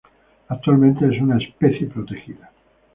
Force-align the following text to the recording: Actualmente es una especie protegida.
Actualmente 0.47 1.15
es 1.15 1.21
una 1.21 1.37
especie 1.37 1.85
protegida. 1.85 2.51